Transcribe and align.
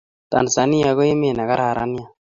Tanzania 0.31 0.89
ko 0.97 1.01
emet 1.11 1.33
ne 1.35 1.43
kararan 1.49 1.89
nea 1.95 2.07